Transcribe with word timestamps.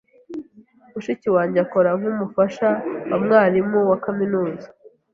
Mushiki 0.93 1.27
wanjye 1.35 1.57
akora 1.65 1.89
nk'umufasha 1.99 2.67
wa 3.09 3.17
mwarimu 3.23 3.79
wa 3.89 3.97
kaminuza. 4.03 4.67